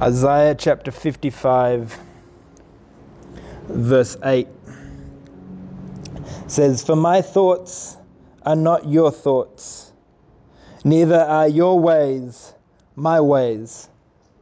[0.00, 1.98] Isaiah chapter 55,
[3.66, 4.46] verse 8
[6.46, 7.96] says, For my thoughts
[8.46, 9.92] are not your thoughts,
[10.84, 12.54] neither are your ways
[12.94, 13.88] my ways,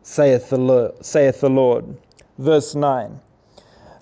[0.03, 1.03] saith the Lord.
[1.05, 1.97] Saith the Lord.
[2.37, 3.19] Verse 9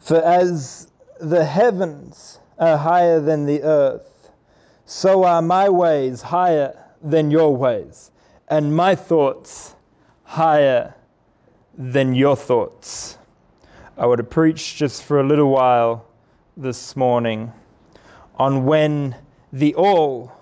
[0.00, 0.88] For as
[1.20, 4.28] the heavens are higher than the earth,
[4.86, 8.10] so are my ways higher than your ways,
[8.48, 9.72] and my thoughts
[10.24, 10.94] higher
[11.76, 13.18] than your thoughts.
[13.96, 16.06] I would have preached just for a little while
[16.56, 17.52] this morning
[18.36, 19.16] on when
[19.52, 20.32] the all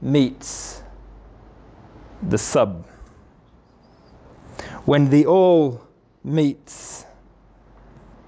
[0.00, 0.82] meets
[2.22, 2.86] the sub.
[4.84, 5.82] When the all
[6.22, 7.04] meets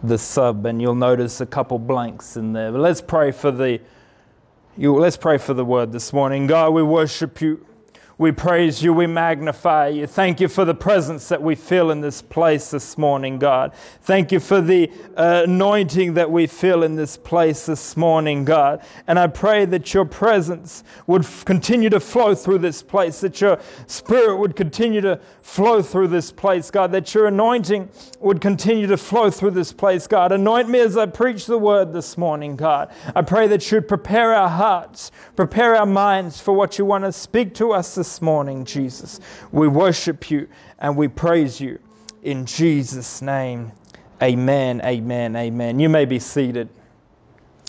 [0.02, 2.72] the sub, and you'll notice a couple blanks in there.
[2.72, 3.80] But let's pray for the
[4.76, 6.46] you, let's pray for the word this morning.
[6.46, 7.66] God, we worship you.
[8.18, 10.06] We praise you, we magnify you.
[10.06, 13.72] Thank you for the presence that we feel in this place this morning, God.
[14.02, 18.82] Thank you for the uh, anointing that we feel in this place this morning, God.
[19.06, 23.40] And I pray that your presence would f- continue to flow through this place, that
[23.40, 27.88] your spirit would continue to flow through this place, God, that your anointing
[28.20, 30.32] would continue to flow through this place, God.
[30.32, 32.92] Anoint me as I preach the word this morning, God.
[33.16, 37.12] I pray that you'd prepare our hearts, prepare our minds for what you want to
[37.12, 39.20] speak to us this morning, Jesus.
[39.52, 40.48] We worship you
[40.80, 41.78] and we praise you
[42.24, 43.70] in Jesus' name.
[44.20, 45.78] Amen, amen, amen.
[45.78, 46.68] You may be seated.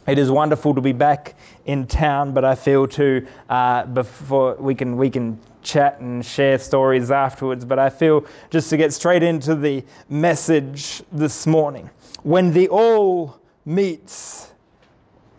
[0.07, 1.35] It is wonderful to be back
[1.67, 6.57] in town, but I feel too uh, before we can we can chat and share
[6.57, 7.63] stories afterwards.
[7.63, 11.91] But I feel just to get straight into the message this morning.
[12.23, 14.51] When the all meets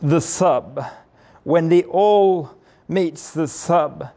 [0.01, 0.87] the sub,
[1.43, 2.55] when the all
[2.87, 4.13] meets the sub,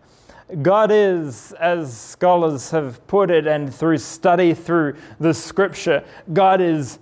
[0.62, 7.00] God is, as scholars have put it, and through study through the scripture, God is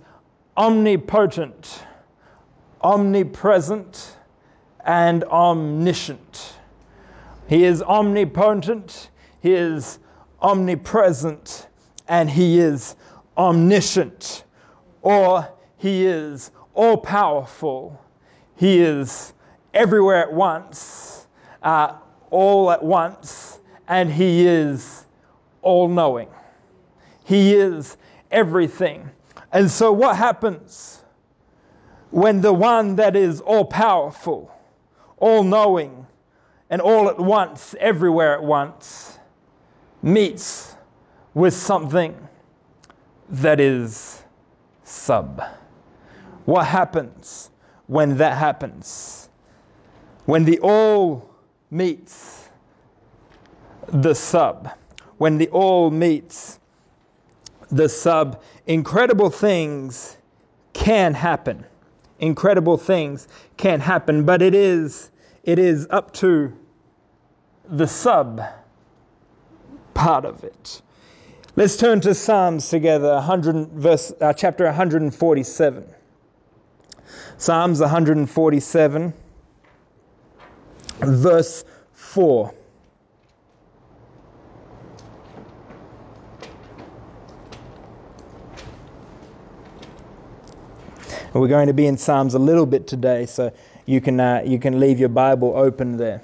[0.56, 1.84] omnipotent,
[2.80, 4.16] omnipresent,
[4.84, 6.54] and omniscient.
[7.48, 10.00] He is omnipotent, He is
[10.42, 11.68] omnipresent,
[12.08, 12.96] and He is
[13.38, 14.42] omniscient.
[15.02, 15.48] Or
[15.78, 18.00] He is all powerful.
[18.56, 19.32] He is
[19.72, 21.28] everywhere at once.
[21.62, 21.94] Uh,
[22.30, 25.04] all at once, and He is
[25.62, 26.28] all knowing.
[27.24, 27.96] He is
[28.30, 29.10] everything.
[29.52, 31.02] And so, what happens
[32.10, 34.52] when the one that is all powerful,
[35.18, 36.06] all knowing,
[36.70, 39.18] and all at once, everywhere at once,
[40.02, 40.74] meets
[41.34, 42.16] with something
[43.28, 44.22] that is
[44.84, 45.42] sub?
[46.44, 47.50] What happens
[47.88, 49.28] when that happens?
[50.26, 51.35] When the all
[51.70, 52.48] meets
[53.88, 54.70] the sub,
[55.18, 56.58] when the all meets
[57.70, 60.16] the sub, incredible things
[60.72, 61.64] can happen.
[62.18, 65.10] Incredible things can happen, but it is
[65.44, 66.52] it is up to
[67.68, 68.42] the sub
[69.94, 70.82] part of it.
[71.56, 75.84] Let's turn to Psalms together, 100 verse, uh, chapter 147.
[77.38, 79.14] Psalms 147
[81.00, 82.52] verse 4.
[91.40, 93.52] we're going to be in Psalms a little bit today, so
[93.84, 96.22] you can, uh, you can leave your Bible open there.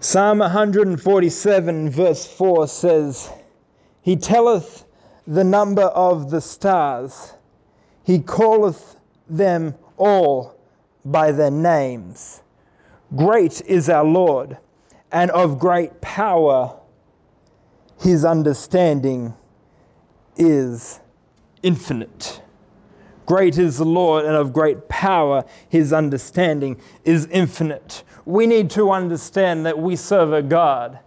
[0.00, 3.30] Psalm 147, verse 4 says,
[4.02, 4.84] He telleth
[5.26, 7.32] the number of the stars,
[8.04, 8.96] He calleth
[9.28, 10.56] them all
[11.04, 12.40] by their names.
[13.16, 14.58] Great is our Lord,
[15.12, 16.76] and of great power
[18.00, 19.34] his understanding
[20.36, 21.00] is
[21.62, 22.42] infinite.
[23.24, 28.04] Great is the Lord, and of great power his understanding is infinite.
[28.26, 30.98] We need to understand that we serve a God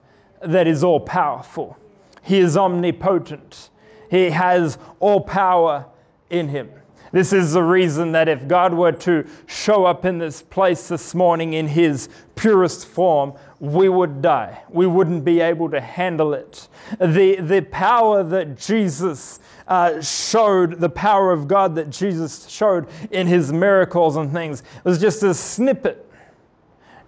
[0.41, 1.77] that is all powerful.
[2.23, 3.69] He is omnipotent.
[4.09, 5.85] He has all power
[6.29, 6.69] in him.
[7.11, 11.13] This is the reason that if God were to show up in this place this
[11.13, 14.61] morning in his purest form, we would die.
[14.69, 16.69] We wouldn't be able to handle it.
[16.99, 23.27] The, the power that Jesus uh, showed, the power of God that Jesus showed in
[23.27, 26.09] his miracles and things, was just a snippet,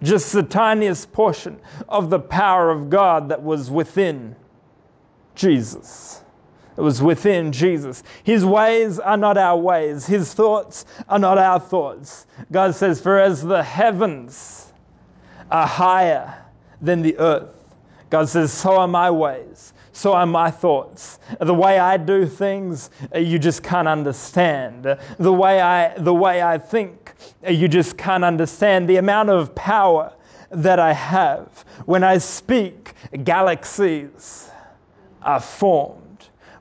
[0.02, 1.58] just the tiniest portion
[1.88, 4.36] of the power of God that was within
[5.34, 6.23] Jesus.
[6.76, 8.02] It was within Jesus.
[8.24, 12.26] His ways are not our ways, His thoughts are not our thoughts.
[12.50, 14.72] God says, For as the heavens
[15.50, 16.44] are higher
[16.80, 17.48] than the earth,
[18.10, 19.72] God says, So are my ways.
[19.92, 21.20] So are my thoughts.
[21.38, 24.98] The way I do things, uh, you just can't understand.
[25.18, 27.12] The way I, the way I think,
[27.46, 28.88] uh, you just can't understand.
[28.88, 30.12] The amount of power
[30.50, 31.64] that I have.
[31.86, 34.50] When I speak, galaxies
[35.22, 36.03] are formed.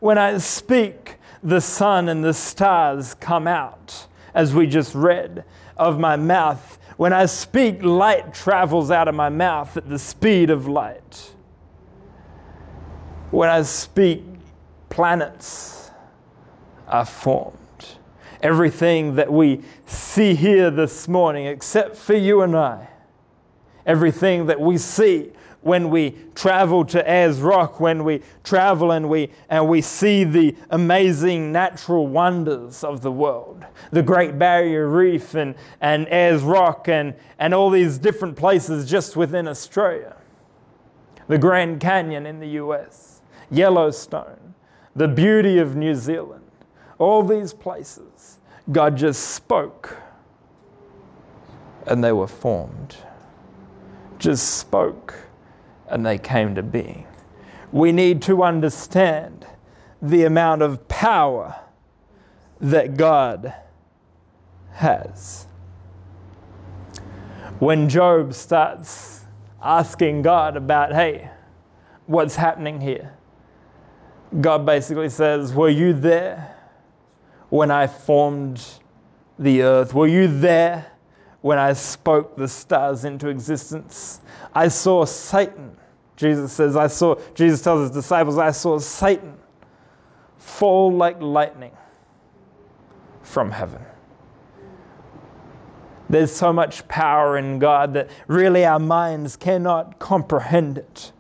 [0.04, 5.46] When I speak, the sun and the stars come out, as we just read,
[5.78, 6.78] of my mouth.
[6.98, 11.34] When I speak, light travels out of my mouth at the speed of light.
[13.32, 14.26] When I speak,
[14.90, 15.90] planets
[16.90, 17.56] are formed.
[18.42, 22.90] Everything that we see here this morning, except for you and I,
[23.86, 25.32] everything that we see
[25.64, 30.56] when we travel to Ayers Rock, when we travel and we, and we see the
[30.70, 37.14] amazing natural wonders of the world, the Great Barrier Reef and, and Ayers Rock and,
[37.40, 40.16] and all these different places just within Australia,
[41.28, 43.22] the Grand Canyon in the US.
[43.50, 44.54] Yellowstone,
[44.96, 46.44] the beauty of New Zealand,
[46.98, 48.40] all these places,
[48.72, 49.98] God just spoke
[51.88, 52.96] and they were formed.
[54.20, 55.14] Just spoke
[55.94, 57.06] and they came to being.
[57.72, 59.46] We need to understand
[60.02, 61.56] the amount of power
[62.62, 63.54] that God
[64.74, 65.46] has.
[67.60, 69.22] When Job starts
[69.62, 71.30] asking God about, hey,
[72.08, 73.14] what's happening here?
[74.42, 76.56] God basically says, Were you there
[77.50, 78.66] when I formed
[79.38, 79.94] the earth?
[79.94, 80.88] Were you there
[81.42, 84.22] when I spoke the stars into existence?
[84.56, 85.78] I saw Satan.
[86.16, 89.38] Jesus says, I saw, Jesus tells his disciples, I saw Satan
[90.38, 91.72] fall like lightning
[93.24, 93.82] from heaven.
[96.10, 101.12] There's so much power in God that really our minds cannot comprehend it.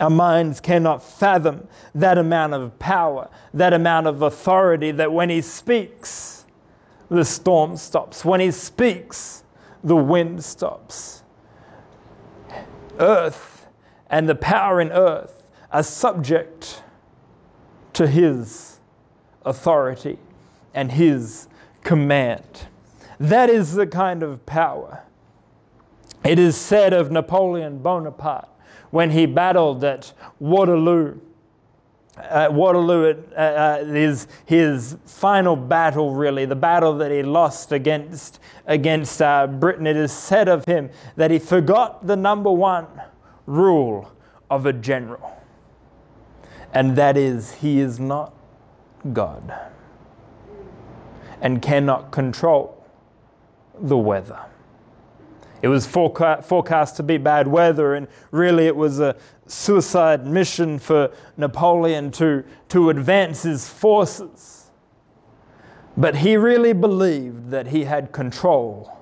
[0.00, 5.40] Our minds cannot fathom that amount of power, that amount of authority that when He
[5.40, 6.44] speaks,
[7.08, 8.24] the storm stops.
[8.24, 9.44] When He speaks,
[9.84, 11.22] the wind stops.
[12.98, 13.53] Earth
[14.10, 16.82] and the power in earth are subject
[17.94, 18.78] to His
[19.44, 20.18] authority
[20.74, 21.48] and His
[21.82, 22.44] command.
[23.20, 25.02] That is the kind of power.
[26.24, 28.48] It is said of Napoleon Bonaparte
[28.90, 31.18] when he battled at Waterloo.
[32.16, 38.38] Uh, Waterloo uh, uh, is his final battle, really, the battle that he lost against,
[38.66, 39.86] against uh, Britain.
[39.86, 42.86] It is said of him that he forgot the number one
[43.46, 44.10] rule
[44.50, 45.30] of a general,
[46.72, 48.34] and that is, he is not
[49.12, 49.54] God
[51.40, 52.84] and cannot control
[53.80, 54.38] the weather.
[55.62, 59.16] It was forecast to be bad weather, and really it was a
[59.46, 64.66] suicide mission for Napoleon to, to advance his forces.
[65.96, 68.98] But he really believed that he had control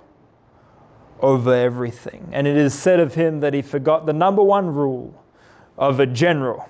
[1.22, 2.28] over everything.
[2.32, 5.14] And it is said of him that he forgot the number one rule
[5.78, 6.68] of a general,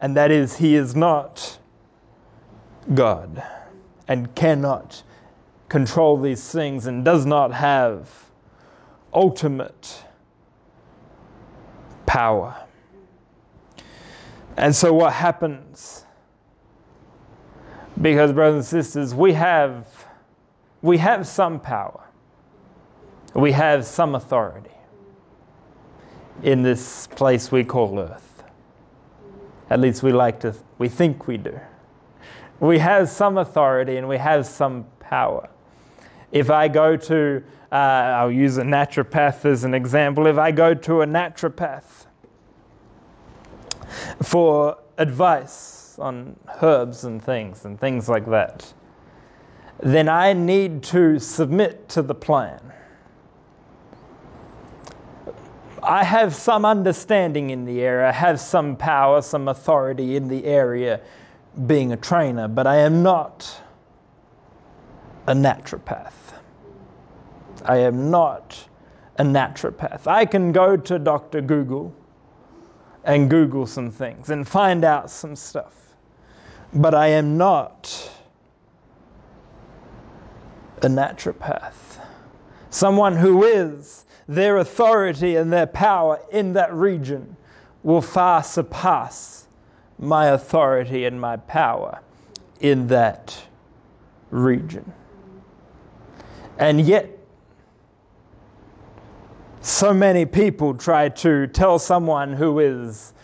[0.00, 1.58] and that is, he is not
[2.92, 3.42] God
[4.06, 5.02] and cannot
[5.68, 8.08] control these things and does not have
[9.12, 10.04] ultimate
[12.06, 12.54] power.
[14.56, 16.04] And so, what happens?
[18.00, 19.86] Because, brothers and sisters, we have,
[20.82, 22.02] we have some power,
[23.34, 24.70] we have some authority
[26.42, 28.44] in this place we call earth.
[29.70, 31.58] At least we like to, we think we do.
[32.60, 35.48] We have some authority and we have some power.
[36.32, 37.42] If I go to
[37.74, 37.76] uh,
[38.20, 40.28] I'll use a naturopath as an example.
[40.28, 42.06] If I go to a naturopath
[44.22, 48.72] for advice on herbs and things and things like that,
[49.82, 52.60] then I need to submit to the plan.
[55.84, 60.44] I have some understanding in the area, I have some power, some authority in the
[60.44, 61.00] area
[61.66, 63.60] being a trainer, but I am not
[65.26, 66.12] a naturopath.
[67.64, 68.68] I am not
[69.18, 70.06] a naturopath.
[70.06, 71.40] I can go to Dr.
[71.40, 71.94] Google
[73.04, 75.74] and Google some things and find out some stuff.
[76.72, 78.10] But I am not
[80.82, 81.72] a naturopath.
[82.70, 87.36] Someone who is, their authority and their power in that region
[87.82, 89.46] will far surpass
[89.98, 92.00] my authority and my power
[92.60, 93.36] in that
[94.30, 94.90] region.
[96.58, 97.14] And yet,
[99.64, 103.14] So many people try to tell someone who is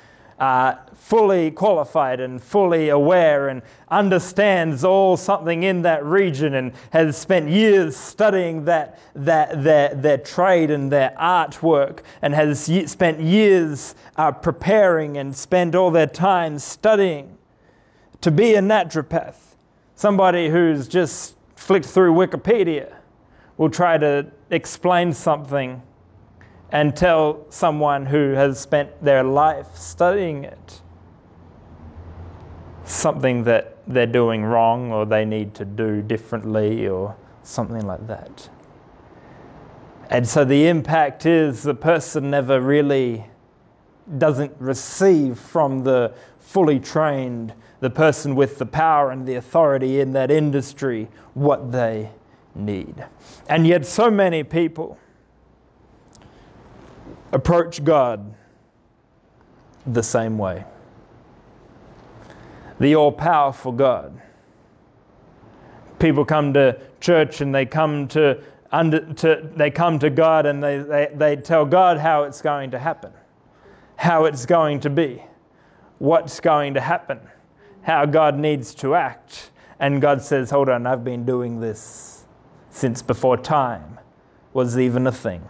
[0.41, 7.17] uh, fully qualified and fully aware and understands all something in that region and has
[7.17, 13.95] spent years studying that, that their, their trade and their artwork and has spent years
[14.17, 17.37] uh, preparing and spent all their time studying
[18.21, 19.37] to be a naturopath.
[19.97, 22.95] Somebody who's just flicked through Wikipedia
[23.59, 25.83] will try to explain something
[26.73, 30.81] and tell someone who has spent their life studying it
[32.91, 38.49] something that they're doing wrong or they need to do differently or something like that.
[40.11, 43.25] And so the impact is the person never really
[44.19, 50.13] doesn't receive from the fully trained, the person with the power and the authority in
[50.13, 52.11] that industry, what they
[52.57, 53.05] need.
[53.49, 54.99] And yet, so many people
[57.33, 58.35] approach God
[59.87, 60.65] the same way.
[62.79, 64.21] The all powerful God.
[65.99, 70.63] People come to church and they come to, under, to, they come to God and
[70.63, 73.13] they, they, they tell God how it's going to happen,
[73.97, 75.23] how it's going to be,
[75.99, 77.21] what's going to happen,
[77.83, 79.51] how God needs to act.
[79.79, 82.25] And God says, Hold on, I've been doing this
[82.71, 83.99] since before time
[84.53, 85.43] was even a thing.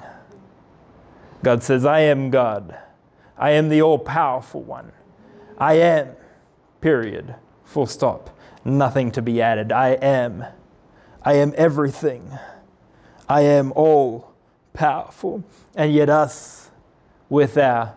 [1.42, 2.76] God says, I am God.
[3.36, 4.92] I am the all powerful one.
[5.58, 6.08] I am,
[6.80, 8.38] period, full stop.
[8.64, 9.72] Nothing to be added.
[9.72, 10.44] I am.
[11.22, 12.30] I am everything.
[13.28, 14.32] I am all
[14.74, 15.44] powerful.
[15.74, 16.68] And yet, us,
[17.30, 17.94] with our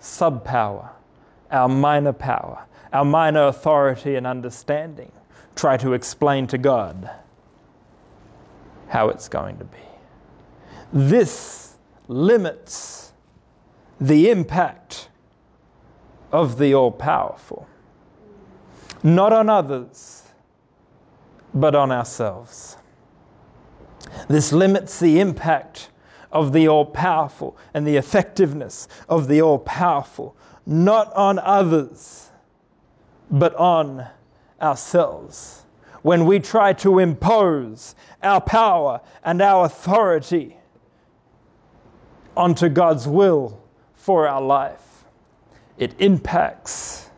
[0.00, 0.90] sub power,
[1.50, 5.12] our minor power, our minor authority and understanding,
[5.54, 7.10] try to explain to God
[8.88, 9.78] how it's going to be.
[10.92, 11.61] This
[12.08, 13.12] limits
[14.00, 15.08] the impact
[16.32, 17.66] of the all powerful,
[19.02, 20.22] not on others,
[21.54, 22.76] but on ourselves.
[24.28, 25.90] This limits the impact
[26.32, 30.34] of the all powerful and the effectiveness of the all powerful,
[30.66, 32.30] not on others,
[33.30, 34.06] but on
[34.60, 35.62] ourselves.
[36.02, 40.56] When we try to impose our power and our authority
[42.36, 43.60] onto God's will
[43.94, 45.04] for our life.
[45.78, 47.08] It impacts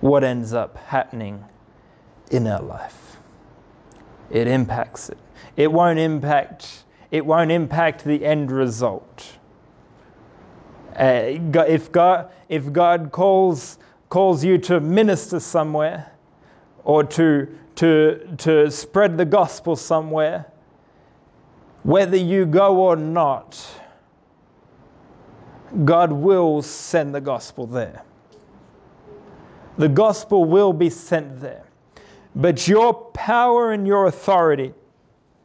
[0.00, 1.44] what ends up happening
[2.30, 3.16] in our life.
[4.30, 5.18] It impacts it.
[5.56, 9.26] It won't impact it won't impact the end result.
[10.94, 16.10] Uh, if God if God calls calls you to minister somewhere
[16.84, 20.46] or to to to spread the gospel somewhere,
[21.88, 23.66] whether you go or not,
[25.86, 28.02] God will send the gospel there.
[29.78, 31.64] The gospel will be sent there.
[32.36, 34.74] But your power and your authority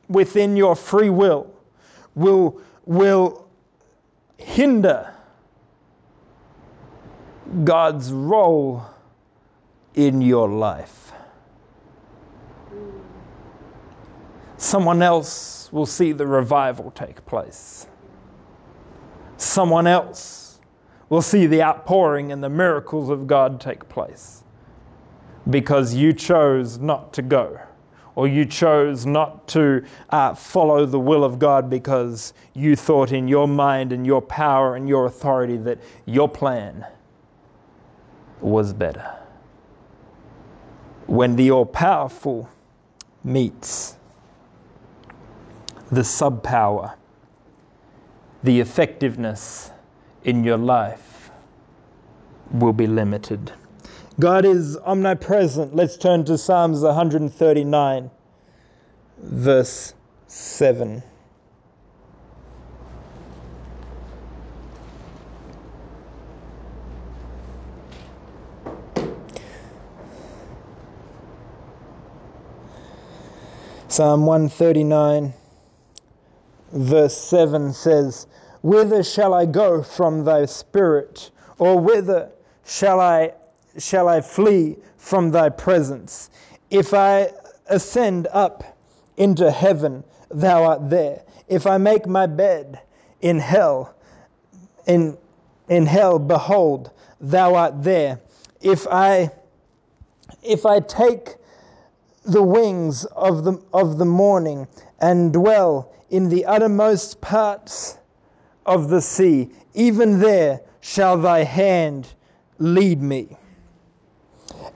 [0.09, 1.50] within your free will
[2.13, 3.47] will, will
[4.38, 5.15] hinder
[7.63, 8.83] God's role
[9.95, 11.02] in your life.
[14.63, 17.86] Someone else will see the revival take place.
[19.36, 20.58] Someone else
[21.10, 24.41] will see the outpouring and the miracles of God take place
[25.50, 27.60] because you chose not to go
[28.15, 33.27] or you chose not to uh, follow the will of God because you thought in
[33.27, 36.88] your mind and your power and your authority that your plan
[38.39, 39.13] was better.
[41.08, 42.50] When the all powerful
[43.25, 43.98] meets
[45.93, 46.95] the subpower,
[48.43, 49.71] the effectiveness
[50.23, 51.29] in your life
[52.51, 53.51] will be limited.
[54.19, 55.75] God is omnipresent.
[55.75, 58.12] Let's turn to Psalms 139,
[59.17, 59.93] verse
[60.27, 61.03] 7.
[73.88, 75.33] Psalm 139
[76.74, 78.27] verse 7 says,
[78.62, 81.32] Whither shall I go from thy spirit?
[81.60, 82.32] Or whither
[82.65, 83.34] shall I,
[83.77, 86.30] shall I flee from thy presence?
[86.70, 87.32] If I
[87.68, 88.77] ascend up
[89.18, 91.24] into heaven, thou art there.
[91.48, 92.82] If I make my bed
[93.22, 93.94] in hell,
[94.88, 95.18] in,
[95.70, 98.20] in hell, behold, thou art there.
[98.62, 99.32] If I,
[100.42, 101.36] if I take
[102.25, 104.68] the wings of the, of the morning
[105.00, 107.98] and dwell in the uttermost parts
[108.67, 109.50] of the sea.
[109.74, 112.08] Even there shall thy hand
[112.60, 113.36] lead me,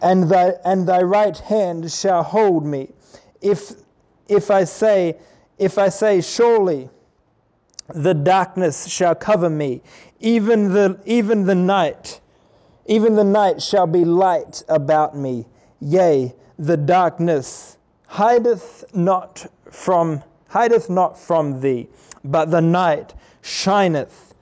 [0.01, 2.89] and thy, and thy right hand shall hold me.
[3.39, 3.73] If,
[4.27, 5.15] if I say,
[5.59, 6.89] if I say, surely
[7.93, 9.83] the darkness shall cover me,
[10.19, 12.19] even the, even the night,
[12.87, 15.45] even the night shall be light about me.
[15.81, 17.77] Yea, the darkness
[18.07, 21.87] hideth not from hideth not from thee,
[22.23, 24.33] but the night shineth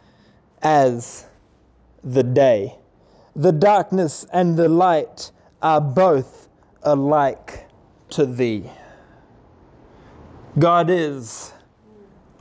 [0.61, 1.25] as
[2.03, 2.75] the day.
[3.35, 5.31] The darkness and the light
[5.61, 6.47] are both
[6.83, 7.67] alike
[8.11, 8.69] to thee.
[10.57, 11.51] God is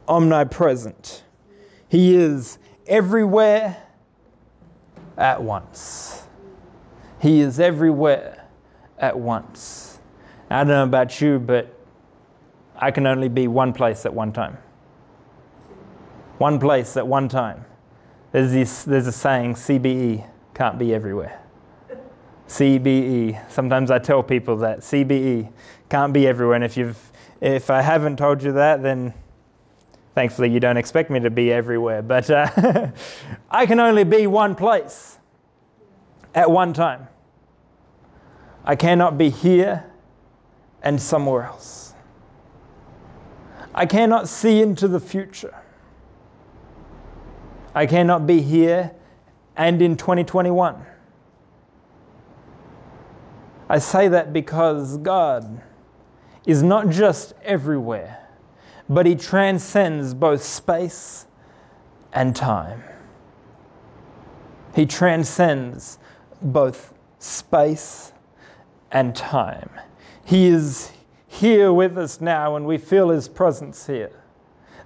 [0.06, 1.25] omnipresent.
[1.88, 3.76] He is everywhere
[5.16, 6.23] at once.
[7.21, 8.44] He is everywhere
[8.99, 9.99] at once.
[10.50, 11.73] I don't know about you, but
[12.76, 14.58] I can only be one place at one time.
[16.38, 17.64] One place at one time.
[18.32, 21.40] There's, this, there's a saying CBE can't be everywhere.
[22.48, 23.50] CBE.
[23.50, 25.50] Sometimes I tell people that CBE
[25.88, 26.56] can't be everywhere.
[26.56, 26.98] And if, you've,
[27.40, 29.14] if I haven't told you that, then
[30.14, 32.02] thankfully you don't expect me to be everywhere.
[32.02, 32.90] But uh,
[33.50, 35.16] I can only be one place
[36.34, 37.06] at one time.
[38.64, 39.84] I cannot be here
[40.82, 41.83] and somewhere else.
[43.74, 45.54] I cannot see into the future.
[47.74, 48.92] I cannot be here
[49.56, 50.84] and in 2021.
[53.68, 55.60] I say that because God
[56.46, 58.18] is not just everywhere,
[58.88, 61.26] but He transcends both space
[62.12, 62.84] and time.
[64.74, 65.98] He transcends
[66.42, 68.12] both space
[68.92, 69.70] and time.
[70.24, 70.92] He is
[71.34, 74.12] here with us now, and we feel His presence here.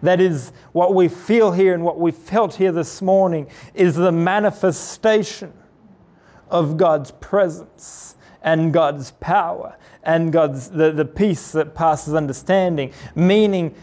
[0.03, 4.13] That is what we feel here and what we felt here this morning is the
[4.13, 5.53] manifestation
[6.51, 12.93] of God's presence and God's power and God's the, the peace that passes understanding.
[13.17, 13.75] Meaning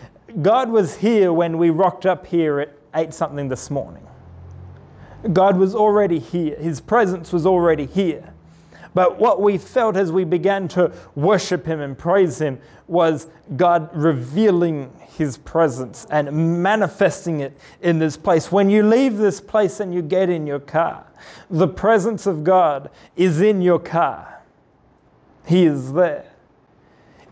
[0.41, 4.07] God was here when we rocked up here at eight something this morning.
[5.33, 6.55] God was already here.
[6.57, 8.34] His presence was already here.
[8.95, 13.27] But what we felt as we began to worship Him and praise Him was
[13.57, 18.51] God revealing His presence and manifesting it in this place.
[18.53, 21.05] When you leave this place and you get in your car,
[21.49, 24.41] the presence of God is in your car.
[25.45, 26.31] He is there.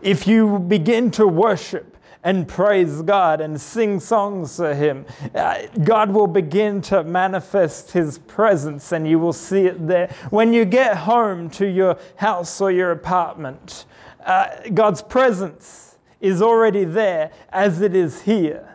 [0.02, 1.93] If you begin to worship,
[2.24, 8.18] and praise God and sing songs to Him, uh, God will begin to manifest His
[8.18, 10.12] presence and you will see it there.
[10.30, 13.84] When you get home to your house or your apartment,
[14.24, 18.70] uh, God's presence is already there as it is here.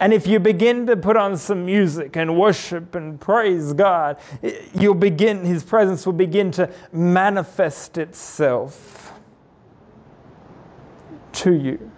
[0.00, 4.18] And if you begin to put on some music and worship and praise God,
[4.74, 9.12] you'll begin, His presence will begin to manifest itself
[11.32, 11.90] to you.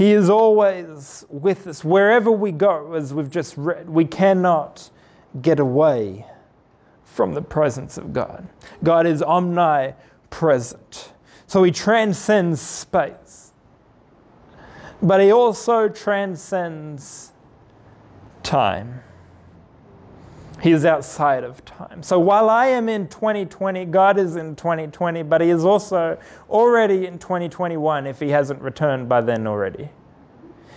[0.00, 1.84] He is always with us.
[1.84, 4.88] Wherever we go, as we've just read, we cannot
[5.42, 6.24] get away
[7.04, 8.48] from the presence of God.
[8.82, 11.12] God is omnipresent.
[11.48, 13.52] So he transcends space.
[15.02, 17.30] But he also transcends
[18.42, 19.02] time.
[20.60, 22.02] He is outside of time.
[22.02, 26.18] So while I am in 2020, God is in 2020, but He is also
[26.50, 29.88] already in 2021 if He hasn't returned by then already.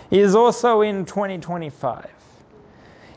[0.08, 2.10] He is also in 2025.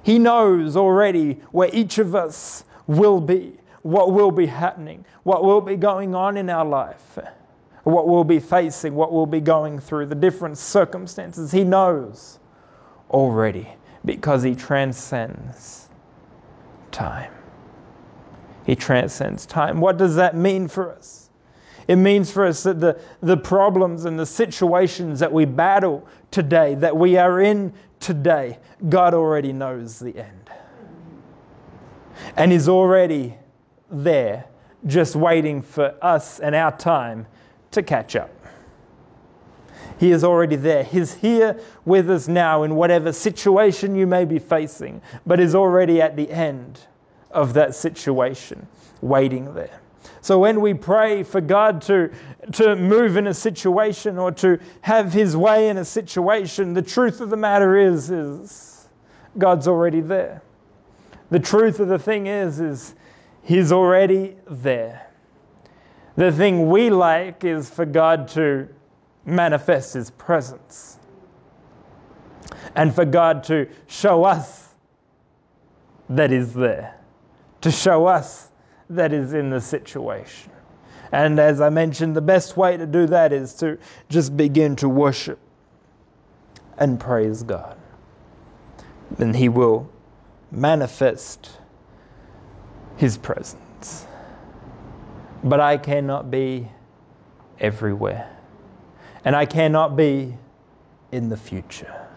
[0.04, 5.62] He knows already where each of us will be, what will be happening, what will
[5.62, 7.20] be going on in our life,
[7.84, 11.50] what we'll be facing, what we'll be going through, the different circumstances.
[11.50, 12.40] He knows
[13.10, 13.70] already
[14.04, 15.87] because He transcends
[16.98, 17.32] time.
[18.66, 19.80] He transcends time.
[19.80, 21.30] What does that mean for us?
[21.88, 26.76] It means for us that the, the problems and the situations that we battle today,
[26.76, 28.58] that we are in today,
[28.90, 30.50] God already knows the end.
[32.36, 33.36] And is already
[33.92, 34.46] there,
[34.88, 37.28] just waiting for us and our time
[37.72, 38.32] to catch up.
[40.00, 40.84] He is already there.
[40.84, 46.02] He's here with us now in whatever situation you may be facing, but is already
[46.02, 46.80] at the end
[47.32, 48.68] of that situation,
[49.02, 49.80] waiting there.
[50.22, 52.12] So when we pray for God to,
[52.54, 57.22] to move in a situation or to have his way in a situation, the truth
[57.22, 58.88] of the matter is, is
[59.38, 60.42] God's already there.
[61.30, 62.96] The truth of the thing is, is
[63.44, 65.08] he's already there.
[66.16, 68.70] The thing we like is for God to
[69.28, 70.98] manifest His presence
[72.76, 74.68] and for God to show us
[76.10, 76.96] that is there,
[77.62, 78.50] to show us
[78.90, 80.52] that is in the situation.
[81.12, 83.78] And as I mentioned, the best way to do that is to
[84.10, 85.40] just begin to worship
[86.78, 87.78] and praise God.
[89.12, 89.90] Then He will
[90.52, 91.50] manifest
[92.98, 94.06] His presence.
[95.44, 96.70] But I cannot be
[97.60, 98.37] everywhere.
[99.28, 100.34] And I cannot be
[101.12, 102.08] in the future.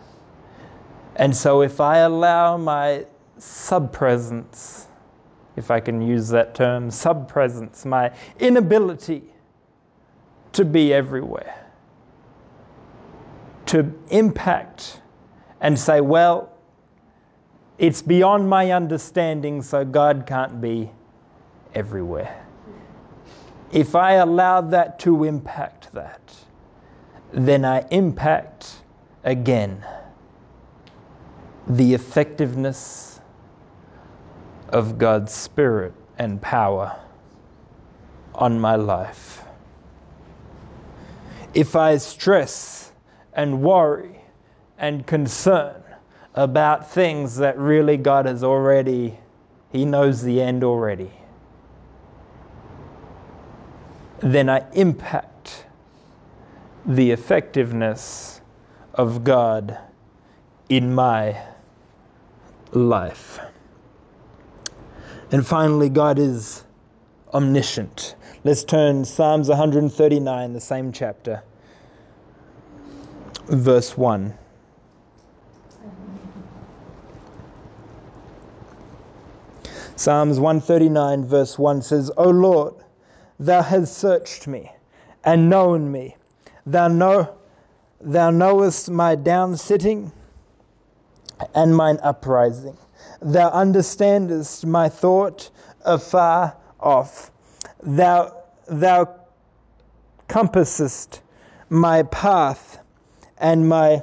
[1.17, 3.05] And so if I allow my
[3.37, 4.87] sub presence,
[5.57, 9.25] if I can use that term, sub presence, my inability
[10.53, 11.53] to be everywhere,
[13.67, 15.01] to impact
[15.61, 16.53] and say, well,
[17.79, 20.89] it's beyond my understanding, so God can't be
[21.75, 22.47] everywhere.
[23.73, 26.21] If I allow that to impact that,
[27.33, 28.77] then I impact
[29.25, 29.85] again
[31.69, 33.21] the effectiveness
[34.71, 36.97] of God's Spirit and power
[38.35, 39.45] on my life.
[41.55, 42.93] If I stress
[43.33, 44.21] and worry
[44.79, 45.83] and concern
[46.35, 49.19] about things that really God has already,
[49.71, 51.11] He knows the end already,
[54.21, 55.67] then I impact
[56.87, 58.41] the effectiveness
[58.95, 59.79] of God
[60.69, 61.41] in my
[62.73, 63.41] life.
[65.33, 66.65] And finally, God is
[67.33, 68.17] omniscient.
[68.43, 71.43] Let's turn Psalms 139, the same chapter,
[73.47, 74.35] verse 1.
[79.97, 82.75] Psalms 139, verse 1 says, O Lord,
[83.39, 84.73] thou hast searched me
[85.25, 86.17] and known me.
[86.67, 87.35] Thou, know,
[88.01, 90.13] thou knowest my down sitting
[91.55, 92.77] and mine uprising.
[93.21, 95.51] Thou understandest my thought
[95.85, 97.31] afar off.
[97.83, 99.09] Thou, thou
[100.29, 101.23] compassest
[101.69, 102.79] my path
[103.39, 104.03] and my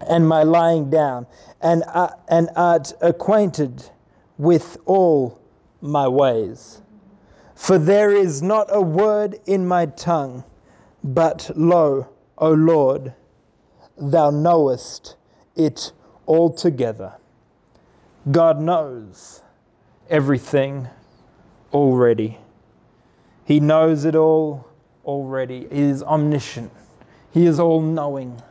[0.00, 1.26] and my lying down,
[1.62, 3.82] and, uh, and art acquainted
[4.38, 5.38] with all
[5.80, 6.82] my ways.
[7.54, 10.44] For there is not a word in my tongue,
[11.06, 13.14] but lo, O Lord,
[13.96, 15.14] thou knowest
[15.54, 15.92] it
[16.26, 17.14] altogether.
[18.30, 19.40] God knows
[20.10, 20.88] everything
[21.72, 22.36] already.
[23.44, 24.66] He knows it all
[25.04, 25.68] already.
[25.70, 26.72] He is omniscient.
[27.32, 28.42] He is all knowing.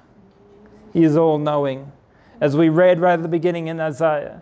[0.93, 1.91] He is all knowing.
[2.39, 4.41] As we read right at the beginning in Isaiah,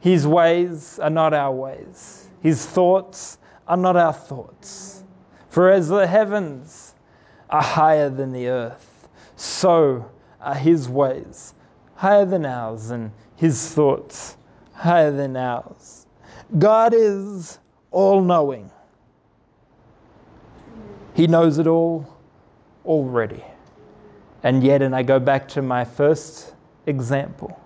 [0.00, 5.02] His ways are not our ways, His thoughts are not our thoughts.
[5.48, 6.87] For as the heavens
[7.50, 11.54] are higher than the earth, so are His ways
[11.98, 14.36] higher than ours and his thoughts
[14.72, 16.06] higher than ours.
[16.56, 17.58] God is
[17.90, 18.70] all knowing.
[21.14, 22.06] He knows it all
[22.86, 23.42] already.
[24.44, 26.54] And yet, and I go back to my first
[26.86, 27.60] example,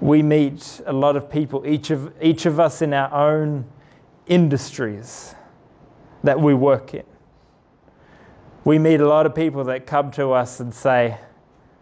[0.00, 3.64] we meet a lot of people, each of, each of us in our own
[4.28, 5.34] industries
[6.22, 7.02] that we work in.
[8.66, 11.16] We meet a lot of people that come to us and say,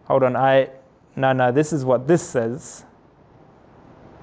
[0.03, 0.69] hold on, I,
[1.15, 2.85] no, no, this is what this says.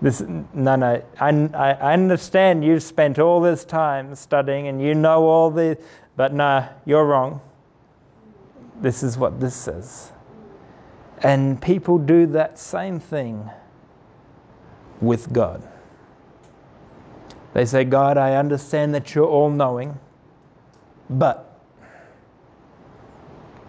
[0.01, 5.25] This, no, no, I, I understand you've spent all this time studying and you know
[5.25, 5.77] all the,
[6.14, 7.40] but no, you're wrong.
[8.81, 10.12] This is what this says.
[11.20, 13.51] And people do that same thing
[15.01, 15.68] with God.
[17.55, 19.98] They say, God, I understand that you're all knowing,
[21.11, 21.52] but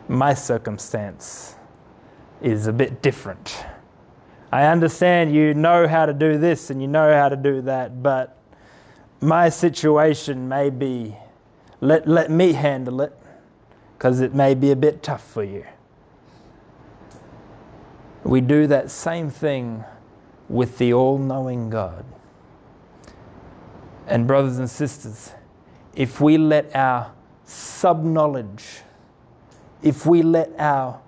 [0.07, 1.55] my circumstance
[2.41, 3.55] is a bit different.
[4.51, 8.03] I understand you know how to do this and you know how to do that,
[8.03, 8.37] but
[9.19, 11.15] my situation may be,
[11.81, 13.17] let, let me handle it
[13.97, 15.65] because it may be a bit tough for you.
[18.23, 19.83] We do that same thing
[20.49, 22.05] with the all knowing God.
[24.07, 25.31] And, brothers and sisters,
[25.95, 27.11] if we let our
[27.45, 28.65] sub knowledge,
[29.83, 30.99] if we let our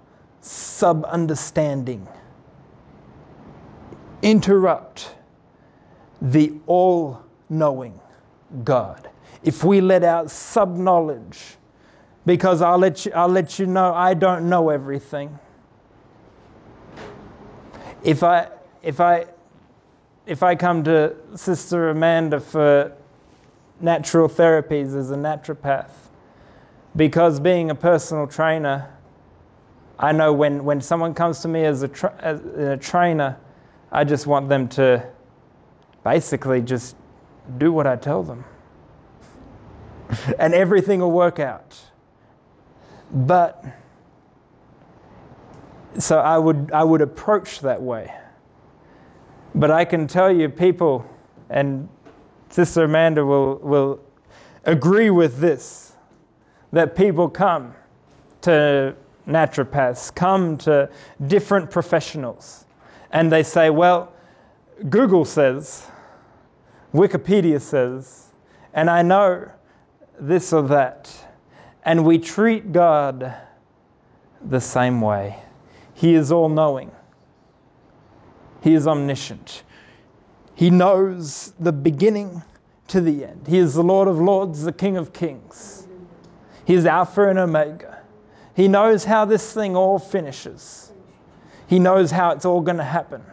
[0.42, 2.08] sub understanding
[4.22, 5.16] interrupt
[6.22, 8.00] the all knowing
[8.64, 9.10] God.
[9.44, 11.40] If we let our sub knowledge,
[12.26, 15.38] because I'll let, you, I'll let you know I don't know everything.
[18.04, 18.50] If I,
[18.84, 19.26] if I,
[20.26, 22.92] if I come to Sister Amanda for
[23.80, 25.90] natural therapies as a naturopath
[26.96, 28.90] because being a personal trainer,
[30.00, 33.38] I know when, when someone comes to me as a, tra- as a trainer,
[33.92, 35.06] I just want them to
[36.04, 36.96] basically just
[37.58, 38.46] do what I tell them.
[40.40, 41.76] and everything will work out.
[43.12, 43.64] But
[46.00, 48.14] so I would I would approach that way.
[49.54, 51.06] But I can tell you people
[51.50, 51.88] and
[52.50, 54.00] Sister Amanda will will
[54.66, 55.85] agree with this
[56.72, 57.74] that people come
[58.42, 58.96] to
[59.28, 60.90] naturopaths, come to
[61.28, 62.66] different professionals,
[63.12, 64.12] and they say, well,
[64.90, 65.86] Google says,
[66.94, 68.28] Wikipedia says,
[68.74, 69.50] and I know
[70.20, 71.12] this or that.
[71.84, 73.34] And we treat God
[74.42, 75.38] the same way.
[75.94, 76.92] He is all knowing,
[78.62, 79.64] He is omniscient.
[80.56, 82.42] He knows the beginning
[82.88, 83.46] to the end.
[83.48, 85.85] He is the Lord of Lords, the King of Kings.
[86.66, 88.00] He is Alpha and Omega.
[88.56, 90.92] He knows how this thing all finishes.
[91.68, 93.24] He knows how it's all going to happen.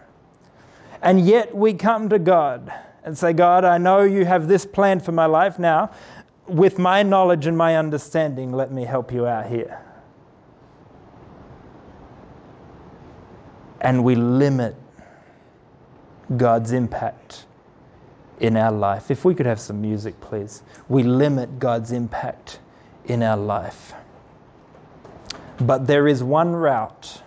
[1.03, 2.73] And yet we come to God
[3.05, 5.59] and say, God, I know you have this plan for my life.
[5.59, 5.90] Now,
[6.47, 9.81] with my knowledge and my understanding, let me help you out here.
[13.81, 14.77] And we limit
[16.37, 17.47] God's impact
[18.40, 19.11] in our life.
[19.11, 20.62] If we could have some music, please.
[20.88, 22.61] We limit God's impact
[23.07, 23.93] in our life.
[25.61, 27.23] But there is one route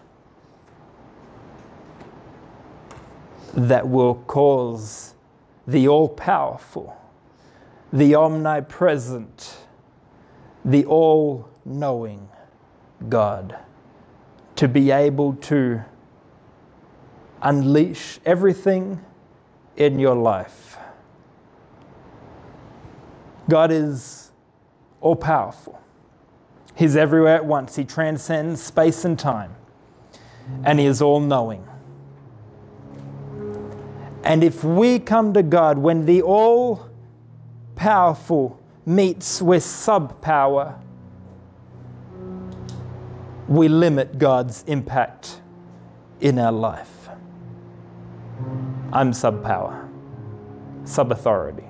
[3.53, 5.13] that will cause
[5.67, 6.95] the all powerful
[7.95, 9.57] the omnipresent,
[10.65, 12.27] the all knowing
[13.07, 13.57] God,
[14.57, 15.81] to be able to
[17.41, 18.99] unleash everything
[19.77, 20.77] in your life.
[23.47, 24.24] God is
[25.05, 25.79] all powerful.
[26.75, 27.75] He's everywhere at once.
[27.75, 29.55] He transcends space and time.
[30.63, 31.63] And He is all knowing.
[34.23, 36.89] And if we come to God when the all
[37.75, 40.79] powerful meets with sub power,
[43.47, 45.39] we limit God's impact
[46.19, 47.09] in our life.
[48.91, 49.87] I'm sub power,
[50.85, 51.63] sub authority.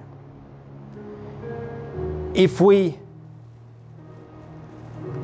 [2.34, 2.98] If we,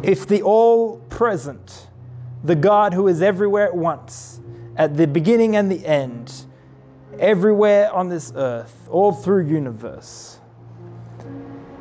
[0.03, 1.87] if the all present,
[2.43, 4.39] the God who is everywhere at once,
[4.77, 6.33] at the beginning and the end,
[7.19, 10.39] everywhere on this earth, all through universe,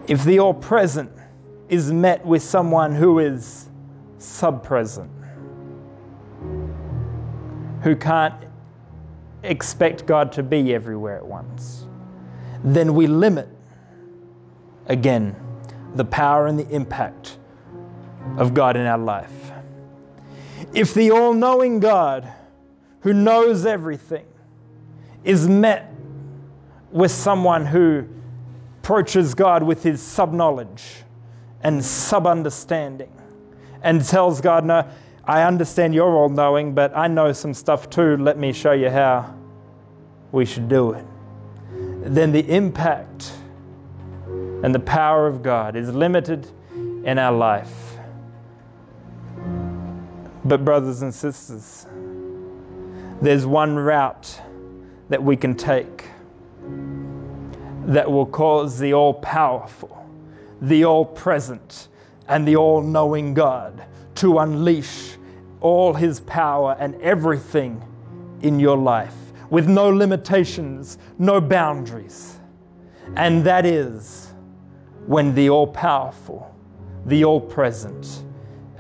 [0.07, 1.11] if the all present
[1.69, 3.69] is met with someone who is
[4.19, 5.11] sub present,
[7.83, 8.45] who can't
[9.45, 11.87] expect God to be everywhere at once,
[12.65, 13.49] then we limit,
[14.87, 15.35] again,
[15.95, 17.39] the power and the impact
[18.39, 19.33] of God in our life.
[20.73, 22.31] If the all knowing God,
[23.01, 24.27] who knows everything,
[25.25, 25.93] is met
[26.91, 28.07] with someone who
[28.81, 30.83] approaches God with his sub knowledge
[31.63, 33.13] and sub understanding
[33.83, 34.89] and tells God, No,
[35.25, 38.17] I understand you're all knowing, but I know some stuff too.
[38.17, 39.35] Let me show you how
[40.33, 41.05] we should do it.
[42.03, 43.33] Then the impact
[44.63, 46.47] and the power of God is limited
[47.05, 47.90] in our life.
[50.51, 51.87] But, brothers and sisters,
[53.23, 54.37] there's one route
[55.09, 56.09] that we can take
[57.85, 60.05] that will cause the all powerful,
[60.61, 61.87] the all present,
[62.27, 63.81] and the all knowing God
[64.17, 65.17] to unleash
[65.61, 67.81] all his power and everything
[68.43, 69.15] in your life
[69.51, 72.37] with no limitations, no boundaries.
[73.15, 74.27] And that is
[75.07, 76.53] when the all powerful,
[77.07, 78.25] the all present,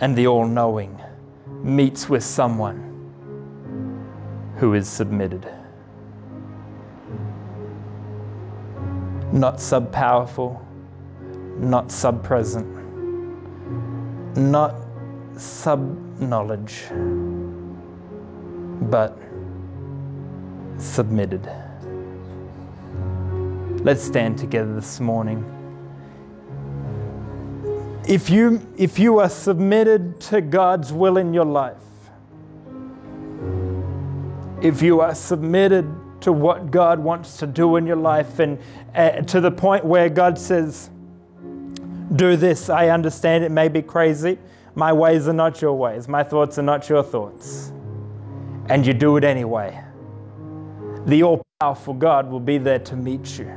[0.00, 1.00] and the all knowing
[1.62, 2.86] meets with someone
[4.56, 5.46] who is submitted.
[9.32, 10.60] not sub powerful,
[11.58, 12.66] not sub present,
[14.36, 14.74] not
[15.36, 16.84] sub knowledge,
[18.90, 19.16] but
[20.78, 21.48] submitted.
[23.84, 25.59] Let's stand together this morning.
[28.10, 31.76] If you, if you are submitted to God's will in your life,
[34.62, 35.86] if you are submitted
[36.22, 38.58] to what God wants to do in your life, and
[38.96, 40.90] uh, to the point where God says,
[42.16, 42.68] Do this.
[42.68, 44.38] I understand it may be crazy.
[44.74, 47.72] My ways are not your ways, my thoughts are not your thoughts.
[48.68, 49.80] And you do it anyway.
[51.06, 53.50] The all powerful God will be there to meet you.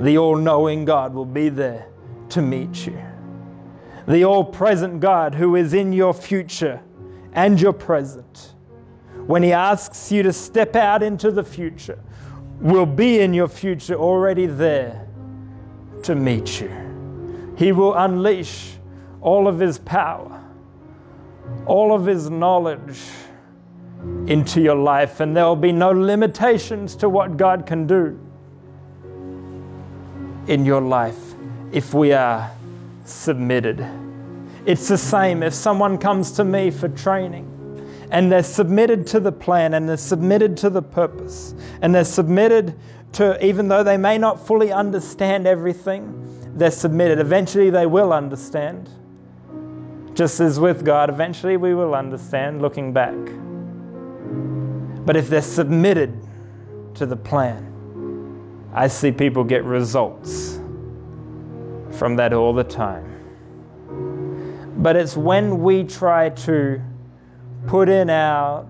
[0.00, 1.88] the all knowing God will be there
[2.30, 2.98] to meet you.
[4.06, 6.80] The all present God who is in your future
[7.32, 8.54] and your present.
[9.26, 11.98] When He asks you to step out into the future,
[12.60, 15.06] will be in your future already there
[16.04, 17.54] to meet you.
[17.56, 18.72] He will unleash
[19.20, 20.42] all of His power,
[21.66, 22.98] all of His knowledge
[24.26, 28.18] into your life, and there will be no limitations to what God can do
[30.46, 31.27] in your life
[31.72, 32.50] if we are
[33.04, 33.86] submitted.
[34.64, 37.54] It's the same if someone comes to me for training
[38.10, 42.74] and they're submitted to the plan and they're submitted to the purpose and they're submitted
[43.12, 47.18] to, even though they may not fully understand everything, they're submitted.
[47.18, 48.88] Eventually they will understand.
[50.14, 53.14] Just as with God, eventually we will understand looking back.
[55.04, 56.18] But if they're submitted
[56.94, 57.64] to the plan,
[58.74, 60.58] I see people get results
[61.98, 63.14] from that all the time.
[64.78, 66.80] But it's when we try to
[67.66, 68.64] put in our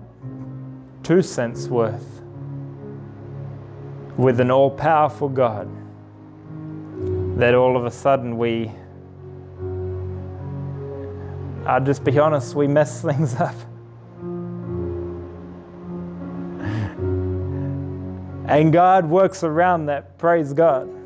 [1.03, 2.21] two cents worth
[4.17, 5.69] with an all powerful God
[7.39, 8.71] that all of a sudden we,
[11.65, 13.55] I'll just be honest, we mess things up.
[18.49, 20.17] And God works around that.
[20.17, 20.98] Praise God.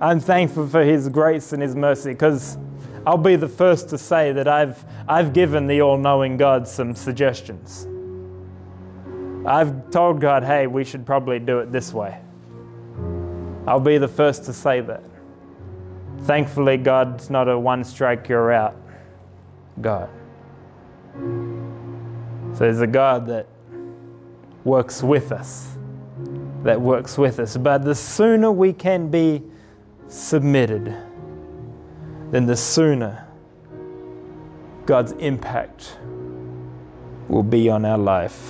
[0.00, 2.58] I'm thankful for His grace and His mercy because
[3.06, 6.94] I'll be the first to say that I've, I've given the all knowing God some
[6.94, 7.86] suggestions.
[9.46, 12.18] I've told God, hey, we should probably do it this way.
[13.66, 15.02] I'll be the first to say that.
[16.22, 18.76] Thankfully, God's not a one strike, you're out
[19.80, 20.10] God.
[21.14, 23.46] So there's a God that
[24.64, 25.68] works with us,
[26.64, 27.56] that works with us.
[27.56, 29.42] But the sooner we can be
[30.08, 30.94] submitted,
[32.30, 33.26] then the sooner
[34.86, 35.96] God's impact
[37.28, 38.40] will be on our life.